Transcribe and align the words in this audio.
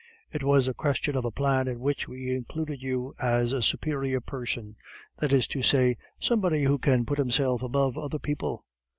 "It 0.33 0.41
was 0.43 0.67
a 0.67 0.73
question 0.73 1.15
of 1.15 1.25
a 1.25 1.29
plan 1.31 1.67
in 1.67 1.79
which 1.79 2.07
we 2.07 2.35
included 2.35 2.81
you 2.81 3.13
as 3.19 3.51
a 3.53 3.61
superior 3.61 4.19
person, 4.19 4.75
that 5.19 5.31
is 5.31 5.45
to 5.49 5.61
say, 5.61 5.95
somebody 6.19 6.63
who 6.63 6.79
can 6.79 7.05
put 7.05 7.19
himself 7.19 7.61
above 7.61 7.99
other 7.99 8.17
people. 8.17 8.65